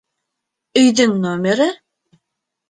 [0.81, 1.69] Өйҙөң номеры..